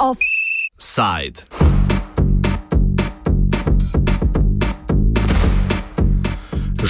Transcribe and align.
Offside. 0.00 1.44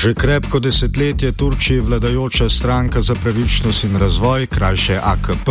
Že 0.00 0.14
krepko 0.16 0.60
desetletje 0.64 1.32
Turčiji 1.32 1.80
vladajoča 1.80 2.48
stranka 2.48 3.00
za 3.00 3.14
pravičnost 3.14 3.84
in 3.84 3.96
razvoj, 3.96 4.46
krajše 4.46 4.96
AKP, 4.96 5.48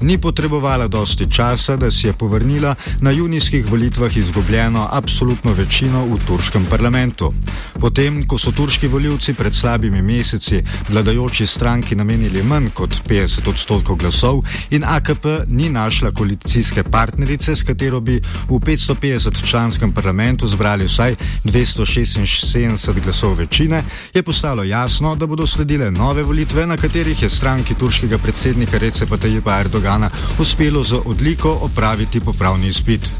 ni 0.00 0.18
potrebovala 0.18 0.88
dosti 0.88 1.26
časa, 1.30 1.76
da 1.76 1.90
si 1.90 2.06
je 2.06 2.12
povrnila 2.12 2.74
na 3.00 3.10
junijskih 3.10 3.66
volitvah 3.70 4.16
izgubljeno 4.16 4.88
absolutno 4.92 5.52
večino 5.52 6.06
v 6.06 6.16
turškem 6.26 6.64
parlamentu. 6.70 7.32
Potem, 7.80 8.24
ko 8.26 8.38
so 8.38 8.52
turški 8.52 8.88
voljivci 8.88 9.34
pred 9.34 9.54
slabimi 9.54 10.02
meseci 10.02 10.62
vladajoči 10.88 11.46
stranki 11.46 11.94
namenili 11.94 12.42
manj 12.42 12.70
kot 12.74 12.96
50 13.08 13.48
odstotkov 13.48 13.96
glasov 13.96 14.40
in 14.70 14.84
AKP 14.84 15.26
ni 15.48 15.68
našla 15.68 16.10
koalicijske 16.10 16.82
partnerice, 16.82 17.56
s 17.56 17.62
katero 17.62 18.00
bi 18.00 18.16
v 18.48 18.56
550 18.64 19.44
članskem 19.44 19.92
parlamentu 19.92 20.46
zbrali 20.46 20.84
vsaj 20.84 21.14
276 21.44 23.00
glasov 23.04 23.34
večine, 23.34 23.84
je 24.14 24.22
postalo 24.22 24.64
jasno, 24.64 25.14
da 25.16 25.26
bodo 25.26 25.46
sledile 25.46 25.90
nove 25.90 26.22
volitve, 26.22 26.66
na 26.66 26.76
katerih 26.76 27.22
je 27.22 27.28
stranki 27.28 27.74
turškega 27.74 28.18
predsednika 28.18 28.78
Recepa 28.78 29.16
Tajipa 29.16 29.60
Erdogana 29.60 30.10
uspelo 30.38 30.82
z 30.82 31.00
odliko 31.04 31.58
opraviti 31.62 32.20
popravni 32.20 32.68
izpit. 32.68 33.10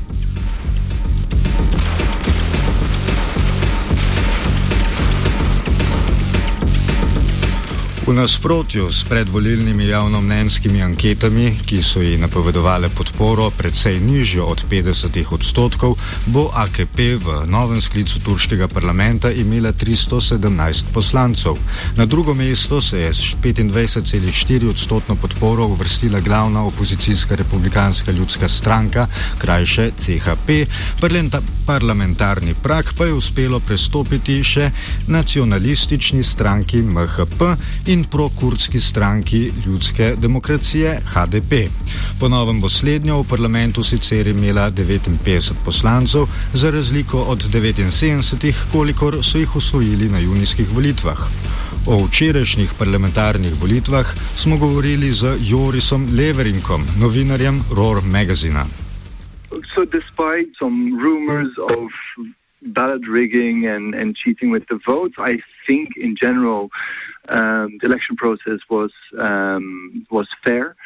V 8.11 8.15
nasprotju 8.15 8.93
s 8.93 9.05
predvolilnimi 9.05 9.87
javnomnenjskimi 9.87 10.83
anketami, 10.83 11.61
ki 11.67 11.79
so 11.83 12.01
ji 12.03 12.17
napovedovale 12.19 12.89
podporo 12.91 13.51
precej 13.55 14.01
nižjo 14.03 14.47
od 14.51 14.65
50 14.71 15.15
odstotkov, 15.31 15.95
bo 16.27 16.51
AKP 16.51 16.99
v 17.23 17.47
novem 17.47 17.79
sklicu 17.81 18.19
turškega 18.19 18.67
parlamenta 18.69 19.31
imela 19.31 19.71
317 19.71 20.91
poslancev. 20.91 21.55
Na 21.97 22.07
drugo 22.07 22.35
mesto 22.35 22.81
se 22.81 22.99
je 22.99 23.15
s 23.15 23.37
25,4 23.39 24.71
odstotno 24.71 25.15
podporo 25.15 25.67
uvrstila 25.67 26.21
glavna 26.21 26.67
opozicijska 26.67 27.35
republikanska 27.35 28.13
ljudska 28.13 28.49
stranka, 28.49 29.07
krajše 29.39 29.91
CHP, 29.97 30.67
parlamentarni 31.67 32.55
prak 32.63 32.95
pa 32.99 33.05
je 33.05 33.13
uspelo 33.13 33.61
prestopiti 33.61 34.45
še 34.45 34.71
nacionalistični 35.07 36.23
stranki 36.23 36.83
MHP 36.83 37.55
in 37.87 38.00
in 38.01 38.07
prokurdski 38.11 38.81
stranki 38.81 39.51
ljudske 39.67 40.15
demokracije 40.17 40.99
HDP. 41.13 41.53
Po 42.21 42.29
novem 42.29 42.61
bo 42.61 42.69
slednjo 42.69 43.21
v 43.21 43.29
parlamentu 43.29 43.83
sicer 43.83 44.27
imela 44.27 44.71
59 44.71 45.53
poslancev, 45.65 46.27
za 46.53 46.71
razliko 46.71 47.19
od 47.19 47.39
79, 47.45 48.55
kolikor 48.73 49.19
so 49.23 49.39
jih 49.39 49.57
usvojili 49.57 50.09
na 50.09 50.19
junijskih 50.19 50.69
volitvah. 50.75 51.19
O 51.87 52.05
včerajšnjih 52.07 52.73
parlamentarnih 52.79 53.53
volitvah 53.63 54.07
smo 54.37 54.57
govorili 54.57 55.11
z 55.11 55.37
Jorisom 55.51 56.09
Leverinkom, 56.19 56.85
novinarjem 57.01 57.61
Roar 57.77 58.03
Magazina. 58.05 58.65
So, 59.75 59.85
despite 59.85 60.49
some 60.59 60.79
rumors 61.05 61.53
of 61.59 61.91
ballot 62.61 63.03
rigging 63.15 63.67
and, 63.67 63.95
and 63.95 64.17
cheating 64.17 64.53
with 64.53 64.65
the 64.69 64.79
votes, 64.87 65.17
I 65.19 65.43
think 65.67 65.89
in 65.97 66.15
general 66.23 66.69
um, 67.31 67.79
the 67.81 67.87
election 67.87 68.17
process 68.17 68.59
was 68.69 68.91
um, 69.19 70.07
was 70.11 70.29
fair 70.45 70.77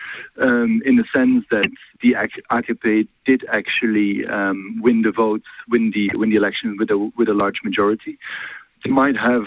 um, 0.41 0.83
in 0.85 0.97
the 0.97 1.05
sense 1.15 1.45
that 1.51 1.71
the 2.03 2.17
AKP 2.51 3.09
did 3.25 3.45
actually 3.51 4.27
um, 4.27 4.81
win 4.83 5.03
the 5.03 5.13
votes, 5.13 5.47
win 5.69 5.91
the 5.93 6.11
win 6.15 6.31
the 6.31 6.37
election 6.37 6.77
with 6.79 6.91
a 6.91 6.99
with 7.17 7.29
a 7.29 7.35
large 7.35 7.61
majority. 7.65 8.19
They 8.85 8.91
might 8.91 9.17
have 9.17 9.45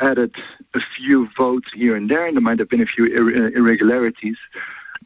added 0.00 0.34
a 0.74 0.80
few 0.96 1.28
votes 1.36 1.68
here 1.74 1.96
and 1.96 2.10
there, 2.10 2.26
and 2.26 2.36
there 2.36 2.42
might 2.42 2.58
have 2.58 2.70
been 2.70 2.82
a 2.82 2.86
few 2.86 3.04
ir- 3.04 3.54
irregularities. 3.56 4.36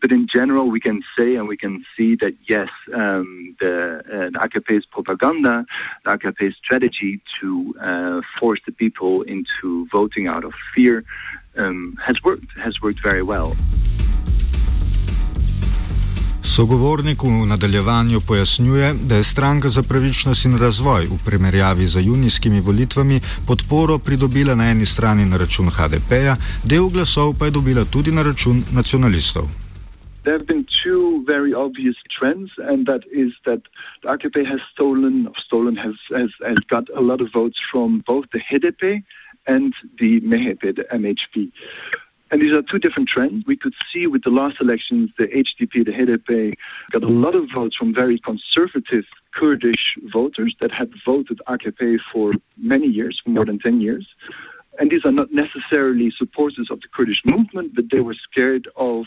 But 0.00 0.12
in 0.12 0.26
general, 0.32 0.70
we 0.70 0.80
can 0.80 1.02
say 1.16 1.36
and 1.36 1.48
we 1.48 1.56
can 1.56 1.84
see 1.96 2.16
that 2.16 2.34
yes, 2.48 2.68
um, 2.94 3.56
the, 3.60 4.02
uh, 4.06 4.30
the 4.30 4.38
AKP's 4.38 4.86
propaganda, 4.86 5.64
the 6.04 6.10
AKP's 6.10 6.56
strategy 6.56 7.20
to 7.40 7.74
uh, 7.80 8.20
force 8.38 8.60
the 8.66 8.72
people 8.72 9.22
into 9.22 9.86
voting 9.92 10.26
out 10.26 10.44
of 10.44 10.52
fear 10.74 11.04
um, 11.56 11.96
has 12.04 12.22
worked, 12.22 12.46
has 12.56 12.80
worked 12.80 13.02
very 13.02 13.22
well. 13.22 13.54
Sogovornik 16.44 17.22
v 17.22 17.46
nadaljevanju 17.46 18.20
pojasnjuje, 18.20 18.94
da 19.08 19.16
je 19.16 19.24
stranka 19.24 19.68
za 19.68 19.82
pravičnost 19.82 20.44
in 20.44 20.58
razvoj 20.58 21.04
v 21.04 21.18
primerjavi 21.24 21.86
z 21.86 22.00
junijskimi 22.04 22.60
volitvami 22.60 23.20
podporo 23.46 23.98
pridobila 23.98 24.54
na 24.54 24.70
eni 24.70 24.86
strani 24.86 25.24
na 25.24 25.36
račun 25.36 25.70
HDP-ja, 25.70 26.36
del 26.64 26.88
glasov 26.88 27.34
pa 27.38 27.44
je 27.44 27.50
dobila 27.50 27.84
tudi 27.84 28.12
na 28.12 28.22
račun 28.22 28.64
nacionalistov. 28.72 29.48
There 30.24 30.34
have 30.34 30.46
been 30.46 30.66
two 30.82 31.24
very 31.26 31.52
obvious 31.52 31.96
trends, 32.10 32.50
and 32.58 32.86
that 32.86 33.02
is 33.10 33.32
that 33.44 33.62
the 34.02 34.08
AKP 34.08 34.46
has 34.46 34.60
stolen, 34.72 35.28
stolen 35.44 35.76
has, 35.76 35.94
has, 36.10 36.30
has 36.46 36.58
got 36.68 36.88
a 36.94 37.00
lot 37.00 37.20
of 37.20 37.32
votes 37.32 37.58
from 37.70 38.04
both 38.06 38.26
the 38.32 38.40
HDP 38.40 39.02
and 39.46 39.74
the 39.98 40.20
MHP, 40.20 40.76
the 40.76 40.84
MHP. 40.92 41.50
And 42.30 42.40
these 42.40 42.54
are 42.54 42.62
two 42.62 42.78
different 42.78 43.08
trends. 43.08 43.44
We 43.46 43.56
could 43.56 43.74
see 43.92 44.06
with 44.06 44.22
the 44.22 44.30
last 44.30 44.56
elections, 44.60 45.10
the 45.18 45.26
HDP, 45.26 45.84
the 45.84 45.92
HDP, 45.92 46.54
got 46.90 47.02
a 47.02 47.08
lot 47.08 47.34
of 47.34 47.48
votes 47.54 47.76
from 47.76 47.94
very 47.94 48.18
conservative 48.18 49.04
Kurdish 49.34 49.98
voters 50.12 50.54
that 50.60 50.70
had 50.70 50.90
voted 51.04 51.40
AKP 51.46 51.98
for 52.12 52.32
many 52.56 52.86
years, 52.86 53.20
for 53.22 53.30
more 53.30 53.44
than 53.44 53.58
10 53.58 53.80
years. 53.80 54.06
And 54.78 54.90
these 54.90 55.04
are 55.04 55.12
not 55.12 55.30
necessarily 55.32 56.10
supporters 56.16 56.68
of 56.70 56.80
the 56.80 56.88
Kurdish 56.88 57.20
movement, 57.26 57.74
but 57.74 57.90
they 57.90 58.00
were 58.00 58.14
scared 58.14 58.66
of 58.76 59.04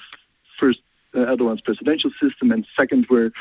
first 0.60 0.82
Erdogan's 1.20 1.62
presidential 1.62 2.12
system, 2.22 2.52
and 2.52 2.66
second, 2.78 3.08
were 3.10 3.32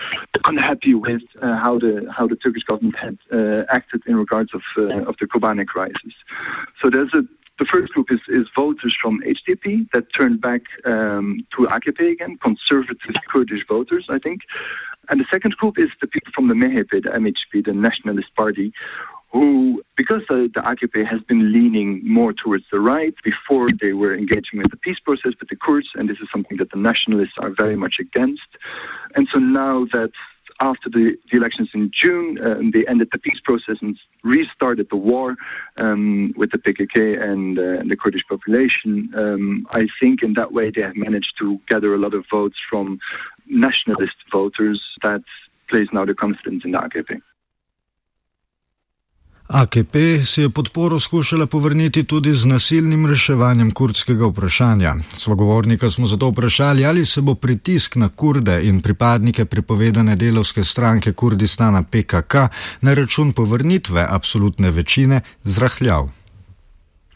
unhappy 0.47 0.95
with 0.95 1.23
uh, 1.43 1.57
how 1.57 1.79
the 1.79 2.07
how 2.17 2.27
the 2.27 2.37
Turkish 2.37 2.65
government 2.65 2.97
had 2.97 3.19
uh, 3.33 3.65
acted 3.69 4.03
in 4.07 4.17
regards 4.17 4.53
of 4.55 4.63
of 5.07 5.15
the 5.21 5.27
Kobane 5.27 5.67
crisis. 5.67 6.15
So 6.83 6.91
there's 6.91 7.13
a 7.15 7.23
the 7.59 7.65
first 7.67 7.93
group 7.93 8.11
is, 8.11 8.21
is 8.29 8.47
voters 8.57 8.97
from 9.01 9.21
HDP 9.21 9.89
that 9.93 10.07
turned 10.19 10.41
back 10.41 10.63
um, 10.85 11.47
to 11.57 11.67
AKP 11.67 12.13
again, 12.13 12.37
conservative 12.43 13.15
Kurdish 13.31 13.65
voters, 13.69 14.07
I 14.09 14.19
think. 14.19 14.41
And 15.09 15.21
the 15.21 15.27
second 15.31 15.57
group 15.57 15.79
is 15.79 15.89
the 16.01 16.07
people 16.07 16.33
from 16.35 16.49
the 16.49 16.55
MHP, 16.55 17.05
the 17.05 17.11
MHP, 17.11 17.65
the 17.65 17.73
Nationalist 17.73 18.35
Party, 18.35 18.73
who, 19.35 19.83
because 19.97 20.23
the, 20.29 20.49
the 20.55 20.61
AKP 20.61 21.05
has 21.05 21.21
been 21.23 21.53
leaning 21.53 22.01
more 22.05 22.33
towards 22.33 22.65
the 22.71 22.79
right, 22.79 23.13
before 23.25 23.69
they 23.83 23.93
were 23.93 24.15
engaging 24.15 24.61
with 24.61 24.71
the 24.71 24.77
peace 24.77 25.01
process 25.01 25.33
with 25.41 25.49
the 25.49 25.57
Kurds, 25.57 25.89
and 25.97 26.09
this 26.09 26.19
is 26.19 26.29
something 26.31 26.57
that 26.59 26.71
the 26.71 26.79
nationalists 26.79 27.35
are 27.39 27.51
very 27.51 27.75
much 27.75 27.97
against. 27.99 28.47
And 29.17 29.27
so 29.33 29.41
now 29.41 29.87
that 29.93 30.13
after 30.61 30.89
the, 30.89 31.17
the 31.33 31.37
elections 31.37 31.69
in 31.75 31.91
June, 31.93 32.39
uh, 32.39 32.61
they 32.73 32.87
ended 32.87 33.09
the 33.11 33.19
peace 33.19 33.41
process 33.43 33.79
and 33.83 33.99
restarted 34.23 34.87
the 34.89 34.97
war 34.97 35.35
um, 35.79 36.33
with 36.37 36.53
the 36.53 36.59
PKK 36.59 37.21
and, 37.21 37.59
uh, 37.59 37.81
and 37.81 37.91
the 37.91 37.97
Kurdish 37.97 38.23
population. 38.29 39.13
Um, 39.17 39.67
I 39.73 39.89
think 40.01 40.23
in 40.23 40.35
that 40.35 40.53
way 40.53 40.71
they 40.71 40.83
have 40.83 40.95
managed 40.95 41.35
to 41.41 41.59
gather 41.69 41.93
a 41.93 41.99
lot 41.99 42.15
of 42.15 42.25
votes 42.31 42.57
from 42.71 43.01
nationalist 43.49 44.15
voters 44.31 44.81
that 45.03 45.25
place 45.69 45.89
now 45.93 46.05
the 46.05 46.15
confidence 46.15 46.65
in 46.65 46.71
the 46.71 46.79
AKP. 46.79 47.21
AKP 49.55 50.25
si 50.25 50.41
je 50.43 50.51
podporo 50.51 51.01
skušala 51.01 51.47
povrniti 51.47 52.05
tudi 52.05 52.35
z 52.35 52.47
nasilnim 52.47 53.07
reševanjem 53.07 53.71
kurdskega 53.71 54.27
vprašanja. 54.27 54.95
Svogovornika 55.17 55.91
smo 55.91 56.07
zato 56.07 56.29
vprašali, 56.29 56.87
ali 56.87 57.05
se 57.07 57.21
bo 57.21 57.35
pritisk 57.35 57.97
na 57.97 58.09
kurde 58.09 58.65
in 58.65 58.81
pripadnike 58.81 59.45
prepovedane 59.45 60.17
delovske 60.17 60.65
stranke 60.65 61.13
Kurdistana 61.13 61.83
PKK 61.83 62.35
na 62.81 62.95
račun 62.95 63.33
povrnitve 63.33 64.07
absolutne 64.11 64.71
večine 64.71 65.21
zrahljal. 65.45 66.09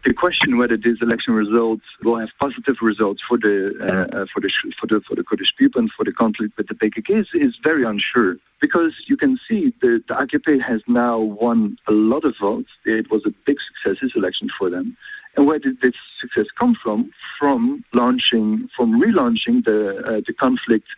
The 0.09 0.15
question 0.15 0.57
whether 0.57 0.79
these 0.79 0.97
election 1.03 1.35
results 1.35 1.85
will 2.03 2.19
have 2.19 2.31
positive 2.41 2.77
results 2.81 3.21
for 3.29 3.37
the 3.37 3.75
uh, 3.79 4.17
uh, 4.17 4.27
for 4.33 4.41
the 4.41 4.51
for 4.81 4.87
the 4.87 5.03
for 5.07 5.15
the 5.15 5.23
Kurdish 5.23 5.55
people 5.59 5.83
and 5.83 5.91
for 5.95 6.03
the 6.03 6.13
conflict 6.13 6.57
with 6.57 6.67
the 6.69 6.75
PKK 6.75 7.21
is, 7.21 7.29
is 7.35 7.55
very 7.63 7.85
unsure 7.85 8.37
because 8.59 8.93
you 9.07 9.19
can 9.19 9.39
see 9.47 9.75
the, 9.83 10.03
the 10.09 10.15
AKP 10.15 10.63
has 10.63 10.81
now 10.89 11.19
won 11.19 11.77
a 11.89 11.93
lot 11.93 12.25
of 12.25 12.35
votes. 12.41 12.71
It 12.87 13.11
was 13.11 13.23
a 13.27 13.33
big 13.45 13.59
success 13.69 13.99
this 14.01 14.13
election 14.17 14.49
for 14.59 14.71
them. 14.71 14.97
And 15.37 15.47
where 15.47 15.59
did 15.59 15.81
this 15.83 15.93
success 16.23 16.47
come 16.59 16.75
from? 16.83 17.13
From 17.39 17.85
launching, 17.93 18.69
from 18.75 19.01
relaunching 19.01 19.67
the 19.67 19.81
uh, 20.09 20.21
the 20.27 20.33
conflict 20.33 20.89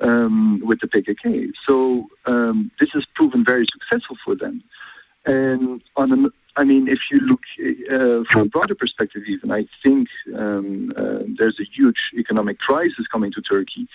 um, 0.00 0.62
with 0.64 0.80
the 0.80 0.86
PKK. 0.86 1.52
So 1.68 2.08
um, 2.24 2.70
this 2.80 2.88
has 2.94 3.04
proven 3.14 3.44
very 3.44 3.66
successful 3.70 4.16
for 4.24 4.34
them. 4.34 4.64
And 5.26 5.82
on 5.96 6.12
an 6.12 6.30
I 6.56 6.64
mean, 6.64 6.88
if 6.88 7.00
you 7.10 7.18
look 7.20 7.40
uh, 7.90 8.22
from 8.30 8.42
a 8.42 8.43
broader 8.54 8.76
perspective, 8.76 9.22
even, 9.28 9.50
I 9.50 9.66
think 9.82 10.08
um, 10.34 10.92
uh, 10.96 11.24
there's 11.38 11.58
a 11.60 11.68
huge 11.76 12.00
economic 12.16 12.56
crisis 12.60 13.04
coming 13.10 13.32
to 13.32 13.42
Turkey. 13.42 13.88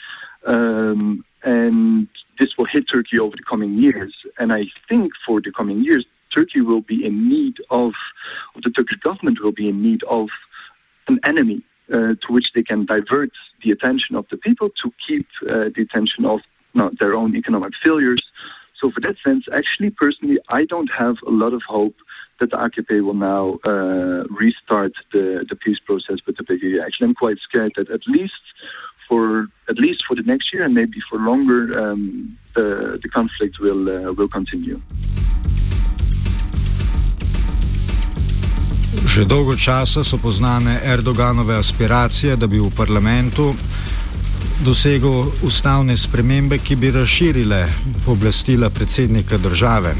Um, 0.45 1.23
and 1.43 2.09
this 2.39 2.49
will 2.57 2.65
hit 2.65 2.83
Turkey 2.93 3.17
over 3.19 3.35
the 3.35 3.47
coming 3.49 3.73
years. 3.85 4.13
And 4.37 4.51
I 4.51 4.65
think 4.89 5.13
for 5.25 5.39
the 5.41 5.51
coming 5.59 5.81
years, 5.83 6.05
Turkey 6.35 6.61
will 6.61 6.81
be 6.81 7.05
in 7.05 7.29
need 7.29 7.55
of, 7.69 7.93
the 8.61 8.69
Turkish 8.69 8.99
government 8.99 9.41
will 9.41 9.53
be 9.53 9.69
in 9.69 9.81
need 9.81 10.03
of 10.03 10.27
an 11.07 11.19
enemy 11.23 11.63
uh, 11.93 12.13
to 12.23 12.27
which 12.35 12.47
they 12.53 12.63
can 12.63 12.85
divert 12.85 13.31
the 13.63 13.71
attention 13.71 14.17
of 14.17 14.25
the 14.29 14.37
people 14.37 14.69
to 14.83 14.91
keep 15.07 15.27
uh, 15.43 15.69
the 15.75 15.81
attention 15.87 16.25
of 16.25 16.41
their 16.99 17.15
own 17.15 17.35
economic 17.35 17.73
failures. 17.83 18.21
So, 18.79 18.91
for 18.91 19.01
that 19.01 19.15
sense, 19.25 19.45
actually, 19.51 19.89
personally, 19.89 20.37
I 20.49 20.65
don't 20.65 20.91
have 20.97 21.15
a 21.25 21.31
lot 21.31 21.53
of 21.53 21.61
hope 21.67 21.95
that 22.39 22.49
the 22.51 22.57
AKP 22.57 23.03
will 23.03 23.13
now 23.13 23.59
uh, 23.65 24.23
restart 24.29 24.93
the, 25.13 25.45
the 25.49 25.55
peace 25.55 25.79
process 25.85 26.17
with 26.25 26.37
the 26.37 26.43
PKK. 26.43 26.83
Actually, 26.83 27.07
I'm 27.07 27.15
quite 27.15 27.37
scared 27.39 27.73
that 27.77 27.89
at 27.89 28.01
least 28.07 28.43
for 29.07 29.47
at 29.67 29.77
least 29.77 30.03
for 30.07 30.15
the 30.15 30.23
next 30.23 30.53
year 30.53 30.63
and 30.63 30.73
maybe 30.73 30.99
for 31.09 31.17
longer, 31.19 31.61
um, 31.79 32.37
the, 32.55 32.99
the 33.01 33.09
conflict 33.09 33.59
will 33.59 33.83
uh, 33.89 34.13
will 34.13 34.29
continue. 34.29 34.79
Že 39.09 39.25
dolgo 39.25 39.53
časa 39.57 40.03
so 40.03 40.17
poznane 40.17 40.81
Erdoganove 40.85 41.57
aspiracije, 41.57 42.35
da 42.35 42.47
bi 42.47 42.59
v 42.61 42.69
parlamentu 42.77 43.53
dosegel 44.65 45.23
ustavne 45.43 45.97
spremembe, 45.97 46.57
ki 46.57 46.75
bi 46.75 46.91
razširile 46.91 47.65
pooblastila 48.05 48.69
predsednika 48.69 49.37
države. 49.37 49.93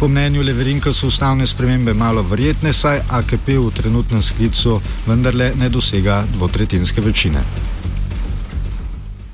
Po 0.00 0.08
mnenju 0.08 0.42
Leverinka 0.42 0.92
so 0.92 1.06
ustavne 1.06 1.46
spremembe 1.46 1.94
malo 1.94 2.22
verjetne, 2.22 2.72
saj 2.72 3.00
AKP 3.18 3.48
v 3.58 3.70
trenutnem 3.76 4.22
sklicu 4.22 4.80
vendarle 5.06 5.52
ne 5.60 5.68
dosega 5.68 6.24
dvotretinske 6.36 7.00
večine. 7.00 7.40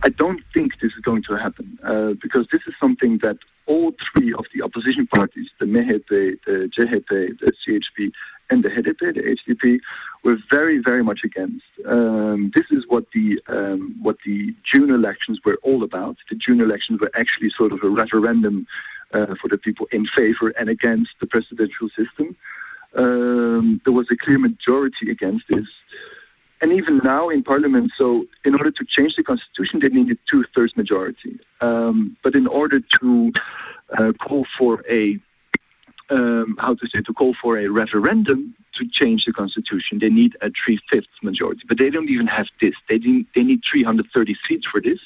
I 0.07 0.11
don't 0.11 0.43
think 0.55 0.73
this 0.83 0.93
is 0.99 1.03
going 1.05 1.23
to 1.29 1.37
happen 1.37 1.79
uh, 1.85 2.15
because 2.25 2.47
this 2.53 2.63
is 2.67 2.75
something 2.81 3.19
that 3.23 3.39
all 3.67 3.93
three 4.07 4.35
of 4.35 4.45
the 4.53 4.63
opposition 4.67 5.07
parties, 5.07 5.49
the 5.61 5.67
MHP, 5.67 6.11
the 6.47 6.69
JHP, 6.75 7.39
the 7.39 7.53
CHP, 7.61 8.11
and 8.51 8.65
the 8.65 8.69
HDP, 8.69 9.15
the 9.15 9.25
HDP, 9.39 9.79
were 10.25 10.37
very, 10.51 10.79
very 10.79 11.03
much 11.03 11.21
against. 11.25 11.65
Um, 11.87 12.53
this 12.55 12.67
is 12.71 12.85
what 12.89 13.07
the 13.13 13.41
um, 13.49 13.97
what 14.01 14.17
the 14.25 14.55
June 14.73 14.91
elections 14.91 15.41
were 15.45 15.59
all 15.63 15.83
about. 15.83 16.17
The 16.31 16.37
June 16.37 16.61
elections 16.61 17.01
were 17.01 17.11
actually 17.15 17.51
sort 17.57 17.73
of 17.73 17.83
a 17.83 17.89
referendum 17.89 18.67
uh, 19.13 19.35
for 19.41 19.49
the 19.49 19.59
people 19.59 19.87
in 19.93 20.07
favor 20.17 20.49
and 20.59 20.69
against 20.69 21.11
the 21.21 21.27
presidential 21.27 21.89
system. 21.97 22.37
Um, 22.95 23.81
there 23.85 23.93
was 23.93 24.07
a 24.11 24.17
clear 24.17 24.39
majority 24.39 25.11
against 25.11 25.45
this 25.49 25.67
and 26.63 26.73
even 26.73 27.01
now 27.03 27.29
in 27.29 27.43
parliament, 27.43 27.91
so 27.99 28.25
in 28.45 28.55
order 28.55 28.71
to 28.71 28.85
change 28.89 29.17
the 29.17 29.25
constitution, 29.25 29.81
they 29.81 29.89
needed 29.89 30.19
two 30.31 30.45
thirds 30.55 30.77
majority. 30.77 31.41
Um, 31.61 32.17
but 32.23 32.37
in 32.37 32.47
order 32.47 32.79
to 33.01 33.33
uh, 33.99 34.13
call 34.13 34.47
for 34.57 34.85
a 34.89 35.19
um, 36.11 36.57
how 36.61 36.75
to 36.75 36.87
say 36.89 37.01
to 37.01 37.13
call 37.13 37.35
for 37.43 37.59
a 37.59 37.67
referendum 37.69 38.55
to 38.79 38.89
change 38.93 39.25
the 39.25 39.33
constitution, 39.33 39.99
they 40.01 40.09
need 40.09 40.37
a 40.41 40.51
three 40.65 40.79
fifths 40.91 41.09
majority. 41.23 41.63
But 41.69 41.79
they 41.79 41.91
don't 41.91 42.09
even 42.09 42.27
have 42.27 42.47
this. 42.61 42.75
They 42.89 42.99
they 43.35 43.43
need 43.43 43.61
330 43.71 44.37
seats 44.49 44.67
for 44.71 44.81
this. 44.81 44.99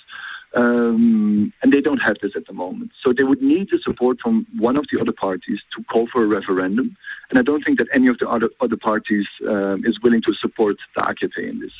Um, 0.54 1.52
and 1.62 1.70
they 1.70 1.82
don't 1.82 1.98
have 1.98 2.16
this 2.22 2.32
at 2.34 2.46
the 2.46 2.54
moment. 2.54 2.92
So 3.04 3.12
they 3.12 3.24
would 3.24 3.42
need 3.42 3.68
the 3.70 3.78
support 3.84 4.18
from 4.22 4.46
one 4.56 4.76
of 4.76 4.86
the 4.90 4.98
other 4.98 5.12
parties 5.12 5.60
to 5.76 5.84
call 5.84 6.06
for 6.06 6.24
a 6.24 6.26
referendum. 6.26 6.96
And 7.28 7.38
I 7.38 7.42
don't 7.42 7.62
think 7.62 7.78
that 7.78 7.88
any 7.92 8.06
of 8.06 8.16
the 8.18 8.28
other, 8.28 8.48
other 8.60 8.76
parties 8.76 9.26
um, 9.46 9.82
is 9.84 10.00
willing 10.02 10.22
to 10.22 10.32
support 10.34 10.76
the 10.94 11.02
AKP 11.02 11.50
in 11.50 11.60
this. 11.60 11.72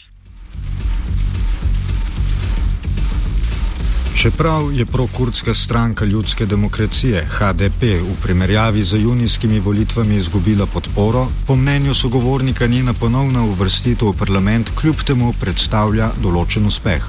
Čeprav 4.22 4.62
je 4.72 4.84
prokurdska 4.86 5.54
stranka 5.54 6.04
ljudske 6.04 6.46
demokracije 6.46 7.18
HDP 7.36 7.82
v 8.08 8.14
primerjavi 8.24 8.82
z 8.82 9.02
junijskimi 9.02 9.60
volitvami 9.60 10.14
izgubila 10.14 10.66
podporo, 10.74 11.22
po 11.46 11.56
mnenju 11.56 11.94
sogovornika 11.94 12.66
njena 12.66 12.92
ponovna 13.00 13.44
uvrstitev 13.44 14.08
v 14.08 14.18
parlament 14.18 14.72
kljub 14.80 14.96
temu 15.06 15.32
predstavlja 15.40 16.08
določen 16.24 16.66
uspeh. 16.66 17.02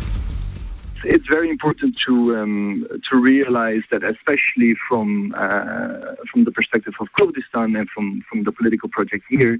it's 1.15 1.29
very 1.37 1.49
important 1.49 1.91
to 2.05 2.13
um, 2.39 2.85
to 3.09 3.13
realize 3.31 3.83
that, 3.91 4.03
especially 4.03 4.71
from 4.87 5.07
uh, 5.37 6.15
from 6.29 6.43
the 6.47 6.51
perspective 6.51 6.95
of 6.99 7.07
Kurdistan 7.17 7.75
and 7.79 7.87
from 7.93 8.21
from 8.29 8.43
the 8.43 8.51
political 8.51 8.89
project 8.89 9.23
here, 9.29 9.55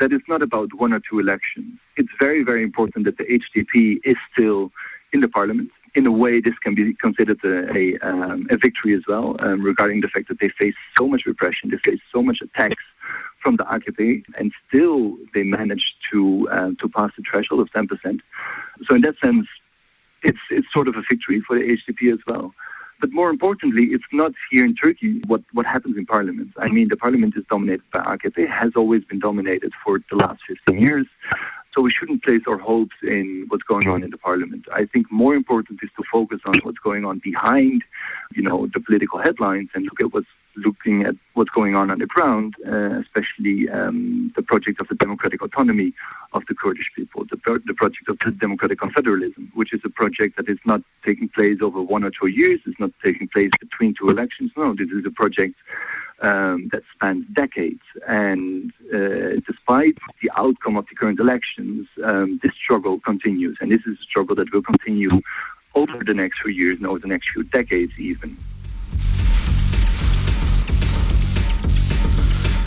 that 0.00 0.12
it's 0.14 0.28
not 0.28 0.42
about 0.48 0.68
one 0.84 0.92
or 0.96 1.00
two 1.08 1.18
elections. 1.18 1.70
It's 2.00 2.14
very 2.26 2.42
very 2.50 2.62
important 2.62 3.04
that 3.04 3.16
the 3.20 3.26
HDP 3.40 4.00
is 4.04 4.18
still 4.32 4.60
in 5.12 5.20
the 5.20 5.28
parliament. 5.28 5.70
In 5.96 6.06
a 6.06 6.12
way, 6.12 6.40
this 6.40 6.58
can 6.62 6.74
be 6.74 6.94
considered 6.94 7.40
a, 7.42 7.56
a, 7.74 7.98
um, 8.08 8.46
a 8.50 8.56
victory 8.56 8.94
as 8.94 9.02
well, 9.08 9.34
um, 9.40 9.62
regarding 9.62 10.02
the 10.02 10.08
fact 10.08 10.28
that 10.28 10.38
they 10.40 10.50
face 10.60 10.74
so 10.98 11.08
much 11.08 11.22
repression, 11.26 11.70
they 11.70 11.78
face 11.78 12.00
so 12.12 12.22
much 12.22 12.38
attacks 12.42 12.84
from 13.42 13.56
the 13.56 13.64
AKP, 13.64 14.24
and 14.38 14.52
still 14.68 15.16
they 15.34 15.42
managed 15.42 15.94
to 16.12 16.48
uh, 16.50 16.70
to 16.80 16.88
pass 16.88 17.10
the 17.16 17.22
threshold 17.28 17.60
of 17.60 17.68
10%. 17.70 18.20
So, 18.86 18.94
in 18.94 19.02
that 19.02 19.14
sense, 19.24 19.46
it's 20.22 20.44
it's 20.50 20.66
sort 20.72 20.86
of 20.88 20.96
a 20.96 21.02
victory 21.10 21.40
for 21.46 21.58
the 21.58 21.64
HDP 21.64 22.12
as 22.12 22.20
well. 22.26 22.52
But 23.00 23.12
more 23.12 23.30
importantly, 23.30 23.88
it's 23.90 24.10
not 24.12 24.32
here 24.50 24.64
in 24.64 24.74
Turkey 24.74 25.20
what, 25.26 25.42
what 25.52 25.66
happens 25.66 25.96
in 25.98 26.06
parliament. 26.06 26.50
I 26.58 26.68
mean, 26.68 26.88
the 26.88 26.96
parliament 26.96 27.34
is 27.36 27.44
dominated 27.50 27.84
by 27.92 28.00
AKP, 28.00 28.48
has 28.48 28.72
always 28.74 29.04
been 29.04 29.18
dominated 29.18 29.72
for 29.84 29.98
the 30.10 30.16
last 30.16 30.40
15 30.48 30.80
years. 30.80 31.06
So 31.76 31.82
we 31.82 31.90
shouldn't 31.90 32.24
place 32.24 32.40
our 32.48 32.56
hopes 32.56 32.96
in 33.02 33.44
what's 33.48 33.62
going 33.62 33.86
on 33.86 34.02
in 34.02 34.10
the 34.10 34.16
parliament. 34.16 34.64
I 34.72 34.86
think 34.86 35.12
more 35.12 35.34
important 35.34 35.80
is 35.82 35.90
to 35.98 36.02
focus 36.10 36.40
on 36.46 36.54
what's 36.62 36.78
going 36.78 37.04
on 37.04 37.20
behind, 37.22 37.84
you 38.34 38.42
know, 38.42 38.66
the 38.72 38.80
political 38.80 39.18
headlines 39.18 39.68
and 39.74 39.84
look 39.84 40.00
at 40.00 40.14
what's 40.14 40.26
looking 40.56 41.02
at 41.02 41.14
what's 41.34 41.50
going 41.50 41.74
on 41.74 41.90
on 41.90 41.98
the 41.98 42.06
ground, 42.06 42.54
uh, 42.66 42.98
especially 43.00 43.68
um, 43.68 44.32
the 44.36 44.42
project 44.42 44.80
of 44.80 44.88
the 44.88 44.94
democratic 44.94 45.42
autonomy 45.42 45.92
of 46.32 46.42
the 46.48 46.54
Kurdish 46.54 46.90
people, 46.96 47.26
the, 47.30 47.60
the 47.66 47.74
project 47.74 48.08
of 48.08 48.18
the 48.24 48.30
democratic 48.30 48.80
confederalism, 48.80 49.50
which 49.52 49.74
is 49.74 49.82
a 49.84 49.90
project 49.90 50.38
that 50.38 50.48
is 50.48 50.58
not 50.64 50.80
taking 51.04 51.28
place 51.28 51.58
over 51.60 51.82
one 51.82 52.04
or 52.04 52.10
two 52.10 52.28
years, 52.28 52.60
it's 52.66 52.80
not 52.80 52.90
taking 53.04 53.28
place 53.28 53.50
between 53.60 53.94
two 53.94 54.08
elections. 54.08 54.50
No, 54.56 54.74
this 54.74 54.88
is 54.88 55.04
a 55.04 55.10
project 55.10 55.56
um, 56.22 56.68
that 56.72 56.82
spans 56.94 57.24
decades. 57.32 57.82
And 58.06 58.72
uh, 58.92 59.40
despite 59.46 59.98
the 60.22 60.30
outcome 60.36 60.76
of 60.76 60.86
the 60.88 60.94
current 60.94 61.20
elections, 61.20 61.88
um, 62.04 62.40
this 62.42 62.52
struggle 62.54 63.00
continues. 63.00 63.56
And 63.60 63.70
this 63.70 63.82
is 63.86 63.98
a 64.00 64.02
struggle 64.02 64.36
that 64.36 64.52
will 64.52 64.62
continue 64.62 65.20
over 65.74 66.02
the 66.04 66.14
next 66.14 66.40
few 66.42 66.52
years 66.52 66.78
and 66.78 66.86
over 66.86 66.98
the 66.98 67.08
next 67.08 67.28
few 67.32 67.42
decades, 67.44 67.98
even. 67.98 68.36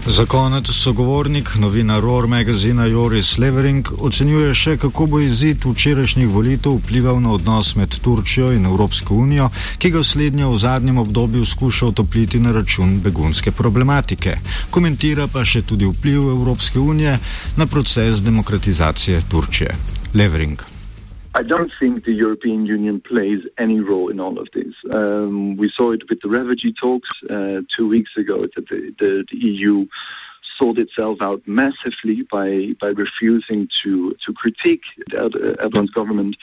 Za 0.10 0.26
konec 0.26 0.68
sogovornik, 0.68 1.56
novinar 1.56 2.02
ROR 2.02 2.28
magazina 2.28 2.86
Joris 2.86 3.38
Levering, 3.38 3.92
ocenjuje 4.00 4.54
še, 4.58 4.74
kako 4.82 5.06
bo 5.06 5.20
izid 5.22 5.62
včerajšnjih 5.62 6.32
volitev 6.34 6.80
vplival 6.80 7.20
na 7.22 7.36
odnos 7.38 7.76
med 7.78 7.94
Turčijo 8.02 8.50
in 8.56 8.66
Evropsko 8.66 9.14
unijo, 9.14 9.52
ki 9.78 9.92
ga 9.94 10.02
slednja 10.04 10.50
v 10.50 10.58
zadnjem 10.58 10.98
obdobju 10.98 11.46
skuša 11.46 11.92
otopliti 11.92 12.42
na 12.42 12.56
račun 12.58 12.98
begunske 13.06 13.54
problematike. 13.54 14.40
Komentira 14.74 15.30
pa 15.30 15.46
še 15.46 15.62
tudi 15.62 15.86
vpliv 15.86 16.26
Evropske 16.34 16.82
unije 16.82 17.20
na 17.62 17.70
proces 17.70 18.26
demokratizacije 18.26 19.22
Turčije. 19.30 19.78
Levering. 20.18 20.79
I 21.36 21.44
don't 21.44 21.72
think 21.80 22.06
the 22.06 22.14
European 22.14 22.66
Union 22.66 23.02
plays 23.02 23.42
any 23.58 23.80
role 23.80 24.10
in 24.10 24.20
all 24.20 24.40
of 24.40 24.48
this. 24.54 24.74
Um, 24.92 25.58
we 25.58 25.72
saw 25.76 25.92
it 25.92 26.10
with 26.10 26.20
the 26.22 26.30
refugee 26.30 26.74
talks 26.74 27.10
uh, 27.30 27.62
two 27.76 27.88
weeks 27.88 28.12
ago 28.18 28.48
that 28.56 28.68
the, 28.68 28.96
the, 29.00 29.26
the, 29.30 29.38
EU 29.38 29.86
sold 30.60 30.80
itself 30.80 31.20
out 31.22 31.42
massively 31.46 32.24
by, 32.32 32.70
by 32.82 32.88
refusing 32.88 33.70
to, 33.84 34.16
to 34.26 34.34
critique 34.34 34.82
the 35.08 35.18
Erdogan's 35.62 35.92
government 35.92 36.36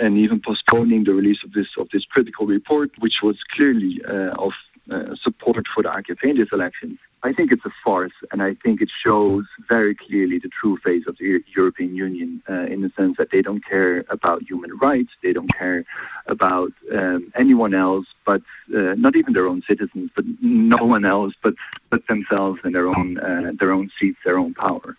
and 0.00 0.18
even 0.18 0.40
postponing 0.44 1.04
the 1.04 1.14
release 1.14 1.38
of 1.44 1.52
this, 1.52 1.68
of 1.78 1.88
this 1.92 2.04
critical 2.04 2.44
report, 2.44 2.90
which 2.98 3.22
was 3.22 3.36
clearly 3.54 4.00
uh, 4.08 4.34
of 4.38 4.52
uh, 4.90 5.14
support 5.22 5.64
for 5.72 5.84
the 5.84 5.88
AKP 5.88 6.24
in 6.24 6.36
these 6.36 6.52
elections. 6.52 6.98
I 7.24 7.32
think 7.32 7.52
it's 7.52 7.64
a 7.64 7.70
farce, 7.84 8.12
and 8.32 8.42
I 8.42 8.54
think 8.62 8.80
it 8.80 8.90
shows 9.04 9.44
very 9.68 9.94
clearly 9.94 10.38
the 10.38 10.48
true 10.48 10.76
face 10.84 11.04
of 11.06 11.16
the 11.18 11.40
European 11.54 11.94
Union 11.94 12.42
uh, 12.50 12.64
in 12.64 12.82
the 12.82 12.90
sense 12.96 13.16
that 13.18 13.28
they 13.30 13.42
don't 13.42 13.64
care 13.64 14.04
about 14.08 14.42
human 14.42 14.76
rights, 14.78 15.10
they 15.22 15.32
don't 15.32 15.52
care 15.56 15.84
about 16.26 16.72
um, 16.92 17.32
anyone 17.36 17.74
else, 17.74 18.06
but 18.26 18.42
uh, 18.74 18.94
not 18.96 19.14
even 19.14 19.34
their 19.34 19.46
own 19.46 19.62
citizens, 19.68 20.10
but 20.16 20.24
no 20.40 20.84
one 20.84 21.04
else 21.04 21.34
but 21.42 21.54
but 21.90 22.02
themselves 22.08 22.58
and 22.64 22.74
their 22.74 22.88
own 22.88 23.18
uh, 23.18 23.52
their 23.60 23.72
own 23.72 23.88
seats, 24.00 24.18
their 24.24 24.38
own 24.38 24.54
power. 24.54 24.96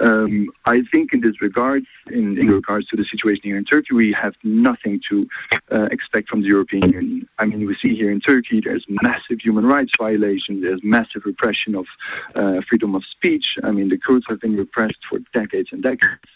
Um, 0.00 0.48
I 0.64 0.82
think 0.90 1.12
in 1.12 1.20
this 1.20 1.40
regards, 1.40 1.86
in, 2.10 2.38
in, 2.38 2.48
regards 2.48 2.86
to 2.88 2.96
the 2.96 3.04
situation 3.04 3.42
here 3.44 3.58
in 3.58 3.64
Turkey, 3.64 3.94
we 3.94 4.12
have 4.20 4.34
nothing 4.42 5.00
to 5.10 5.28
uh, 5.70 5.84
expect 5.90 6.28
from 6.28 6.40
the 6.42 6.48
European 6.48 6.90
Union. 6.90 7.28
I 7.38 7.44
mean, 7.44 7.66
we 7.66 7.76
see 7.80 7.94
here 7.94 8.10
in 8.10 8.20
Turkey 8.20 8.60
there's 8.64 8.84
massive 8.88 9.38
human 9.40 9.66
rights 9.66 9.92
violations, 9.98 10.62
there's 10.62 10.80
massive 10.82 11.22
repression 11.24 11.61
of 11.74 11.86
uh, 12.34 12.60
freedom 12.68 12.94
of 12.94 13.02
speech. 13.10 13.46
I 13.62 13.70
mean, 13.70 13.88
the 13.88 13.98
Kurds 13.98 14.26
have 14.28 14.40
been 14.40 14.56
repressed 14.56 15.02
for 15.08 15.18
decades 15.32 15.68
and 15.72 15.82
decades. 15.82 16.30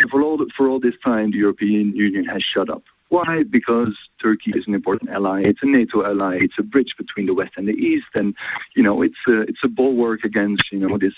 And 0.00 0.10
for 0.10 0.22
all, 0.22 0.38
for 0.56 0.68
all 0.68 0.80
this 0.80 0.94
time, 1.04 1.30
the 1.32 1.38
European 1.38 1.94
Union 1.94 2.24
has 2.26 2.42
shut 2.42 2.70
up. 2.70 2.84
Why? 3.08 3.42
Because 3.42 3.96
Turkey 4.22 4.52
is 4.54 4.64
an 4.66 4.74
important 4.74 5.10
ally. 5.10 5.42
It's 5.42 5.60
a 5.62 5.66
NATO 5.66 6.04
ally. 6.04 6.38
It's 6.42 6.58
a 6.58 6.62
bridge 6.62 6.94
between 6.98 7.24
the 7.26 7.32
West 7.32 7.52
and 7.56 7.66
the 7.66 7.72
East, 7.72 8.08
and 8.14 8.34
you 8.76 8.82
know, 8.82 9.00
it's 9.00 9.16
a 9.26 9.40
it's 9.42 9.60
a 9.64 9.68
bulwark 9.68 10.24
against 10.24 10.70
you 10.70 10.78
know 10.78 10.98
this 10.98 11.14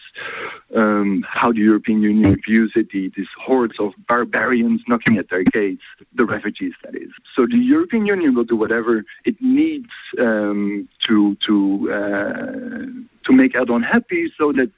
um, 0.76 1.24
how 1.28 1.50
the 1.50 1.58
European 1.58 2.00
Union 2.00 2.40
views 2.46 2.72
it, 2.76 2.90
the, 2.90 3.10
these 3.16 3.26
hordes 3.44 3.74
of 3.80 3.92
barbarians 4.06 4.82
knocking 4.86 5.18
at 5.18 5.30
their 5.30 5.42
gates, 5.42 5.82
the 6.14 6.24
refugees, 6.24 6.74
that 6.84 6.94
is. 6.94 7.10
So 7.36 7.46
the 7.46 7.58
European 7.58 8.06
Union 8.06 8.34
will 8.36 8.44
do 8.44 8.56
whatever 8.56 9.04
it 9.24 9.36
needs 9.40 9.90
um, 10.20 10.88
to 11.06 11.36
to 11.46 11.92
uh, 11.92 13.26
to 13.26 13.32
make 13.32 13.54
Erdogan 13.54 13.84
happy, 13.84 14.32
so 14.38 14.52
that 14.52 14.70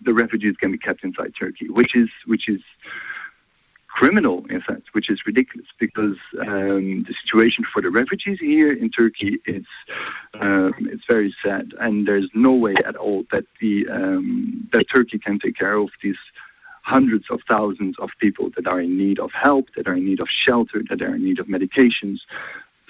the 0.00 0.14
refugees 0.14 0.56
can 0.56 0.72
be 0.72 0.78
kept 0.78 1.04
inside 1.04 1.32
Turkey, 1.38 1.68
which 1.68 1.94
is 1.94 2.08
which 2.26 2.48
is 2.48 2.60
criminal, 4.04 4.44
in 4.50 4.60
fact, 4.60 4.88
which 4.92 5.08
is 5.08 5.18
ridiculous 5.24 5.66
because 5.80 6.18
um, 6.46 7.06
the 7.08 7.14
situation 7.24 7.64
for 7.72 7.80
the 7.80 7.88
refugees 7.88 8.38
here 8.38 8.70
in 8.70 8.90
Turkey 8.90 9.38
is 9.46 9.64
um, 10.38 10.74
it's 10.92 11.04
very 11.08 11.34
sad, 11.42 11.72
and 11.80 12.06
there's 12.06 12.28
no 12.34 12.52
way 12.52 12.74
at 12.84 12.96
all 12.96 13.24
that 13.32 13.44
the 13.62 13.86
um, 13.90 14.68
that 14.74 14.84
Turkey 14.94 15.18
can 15.18 15.38
take 15.38 15.56
care 15.56 15.76
of 15.76 15.88
these 16.02 16.22
hundreds 16.82 17.24
of 17.30 17.40
thousands 17.48 17.94
of 17.98 18.10
people 18.20 18.50
that 18.56 18.66
are 18.66 18.78
in 18.78 18.98
need 18.98 19.18
of 19.18 19.30
help, 19.32 19.68
that 19.74 19.88
are 19.88 19.94
in 19.94 20.04
need 20.04 20.20
of 20.20 20.28
shelter, 20.46 20.82
that 20.90 21.00
are 21.00 21.14
in 21.14 21.24
need 21.24 21.38
of 21.38 21.46
medications. 21.46 22.18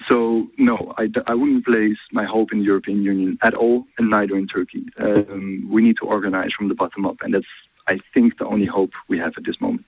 So 0.09 0.47
no, 0.57 0.93
I, 0.97 1.07
I 1.27 1.33
wouldn't 1.33 1.65
place 1.65 2.01
my 2.11 2.25
hope 2.25 2.51
in 2.51 2.59
the 2.59 2.65
European 2.65 3.03
Union 3.03 3.37
at 3.41 3.53
all, 3.53 3.85
and 3.97 4.09
neither 4.09 4.35
in 4.35 4.47
Turkey. 4.47 4.83
Um, 4.99 5.65
we 5.71 5.81
need 5.81 5.95
to 6.01 6.05
organize 6.05 6.51
from 6.57 6.67
the 6.67 6.75
bottom 6.75 7.05
up, 7.05 7.19
and 7.21 7.33
that's 7.35 7.53
I 7.87 7.99
think 8.13 8.37
the 8.37 8.47
only 8.47 8.65
hope 8.65 8.91
we 9.07 9.17
have 9.19 9.35
at 9.37 9.45
this 9.45 9.61
moment. 9.61 9.85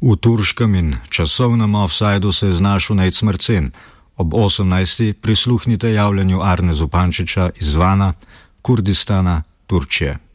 V 0.00 0.16
turškem 0.16 0.74
in 0.74 0.96
časovnem 1.08 1.74
offsajdu 1.74 2.32
se 2.32 2.46
je 2.46 2.52
znašel 2.52 2.96
Nec 2.96 3.22
Mrcen. 3.22 3.70
Ob 4.16 4.34
18. 4.34 5.12
prisluhnite 5.12 5.92
javljanju 5.92 6.42
Arne 6.42 6.74
Zupančiča 6.74 7.50
iz 7.56 7.74
Vana, 7.74 8.12
Kurdistana, 8.62 9.42
Turčije. 9.66 10.29